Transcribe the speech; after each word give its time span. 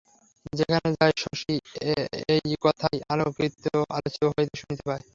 যেখানে 0.53 0.89
যায় 0.93 1.15
শশী, 1.17 1.55
এই 2.35 2.51
কথাই 2.61 2.97
আলোচিত 3.11 3.65
হইতে 4.29 4.55
শুনিতে 4.59 4.83
পায়। 4.87 5.03